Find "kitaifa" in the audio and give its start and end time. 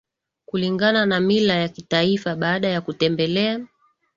1.69-2.35